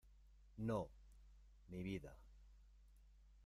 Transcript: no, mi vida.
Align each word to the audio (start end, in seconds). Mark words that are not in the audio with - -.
no, 0.57 0.89
mi 1.67 1.83
vida. 1.83 2.17